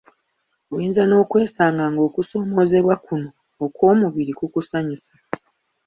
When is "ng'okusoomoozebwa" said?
1.93-2.95